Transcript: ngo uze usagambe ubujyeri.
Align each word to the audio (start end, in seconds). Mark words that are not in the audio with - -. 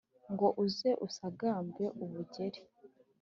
ngo 0.33 0.47
uze 0.65 0.89
usagambe 1.07 1.83
ubujyeri. 2.03 2.61